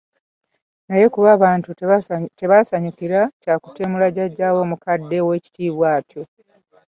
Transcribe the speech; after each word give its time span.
Naye 0.87 1.05
kuba 1.13 1.29
abantu 1.37 1.69
tebaasanyukira 2.39 3.19
kya 3.41 3.55
kutemula 3.63 4.05
jjajjaawe 4.11 4.59
omukadde 4.65 5.15
ow'ekitiibwa 5.23 5.87
atyo. 5.97 6.21